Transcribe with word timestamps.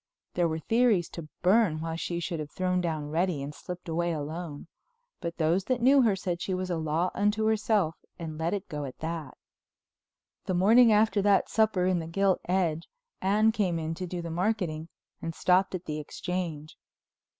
There 0.33 0.47
were 0.47 0.57
theories 0.57 1.09
to 1.09 1.29
burn 1.43 1.79
why 1.79 1.95
she 1.95 2.19
should 2.19 2.39
have 2.39 2.49
thrown 2.49 2.81
down 2.81 3.11
Reddy 3.11 3.43
and 3.43 3.53
slipped 3.53 3.87
away 3.87 4.13
alone, 4.13 4.65
but 5.19 5.37
those 5.37 5.65
that 5.65 5.79
knew 5.79 6.01
her 6.01 6.15
said 6.15 6.41
she 6.41 6.55
was 6.55 6.71
a 6.71 6.75
law 6.75 7.11
unto 7.13 7.45
herself 7.45 7.97
and 8.17 8.35
let 8.39 8.55
it 8.55 8.67
go 8.67 8.83
at 8.85 8.97
that. 8.97 9.37
The 10.45 10.55
morning 10.55 10.91
after 10.91 11.21
that 11.21 11.49
supper 11.49 11.85
in 11.85 11.99
the 11.99 12.07
Gilt 12.07 12.41
Edge, 12.49 12.89
Anne 13.21 13.51
came 13.51 13.77
in 13.77 13.93
to 13.93 14.07
do 14.07 14.23
the 14.23 14.31
marketing 14.31 14.87
and 15.21 15.35
stopped 15.35 15.75
at 15.75 15.85
the 15.85 15.99
Exchange. 15.99 16.75